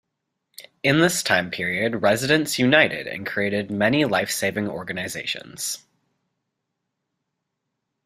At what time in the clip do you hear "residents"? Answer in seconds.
2.01-2.57